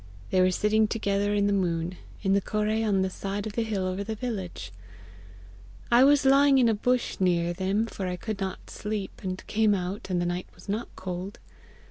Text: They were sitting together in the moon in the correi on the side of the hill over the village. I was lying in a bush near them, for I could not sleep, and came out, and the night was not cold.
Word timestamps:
They 0.31 0.41
were 0.41 0.49
sitting 0.49 0.87
together 0.87 1.35
in 1.35 1.45
the 1.45 1.53
moon 1.53 1.95
in 2.23 2.33
the 2.33 2.41
correi 2.41 2.83
on 2.83 3.03
the 3.03 3.09
side 3.11 3.45
of 3.45 3.53
the 3.53 3.61
hill 3.61 3.85
over 3.85 4.03
the 4.03 4.15
village. 4.15 4.71
I 5.91 6.03
was 6.03 6.25
lying 6.25 6.57
in 6.57 6.67
a 6.67 6.73
bush 6.73 7.17
near 7.19 7.53
them, 7.53 7.85
for 7.85 8.07
I 8.07 8.15
could 8.15 8.39
not 8.39 8.71
sleep, 8.71 9.21
and 9.23 9.45
came 9.45 9.75
out, 9.75 10.09
and 10.09 10.19
the 10.19 10.25
night 10.25 10.47
was 10.55 10.67
not 10.67 10.87
cold. 10.95 11.37